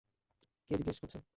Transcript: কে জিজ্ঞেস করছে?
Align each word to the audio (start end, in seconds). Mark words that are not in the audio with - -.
কে 0.71 0.73
জিজ্ঞেস 0.79 0.97
করছে? 0.99 1.19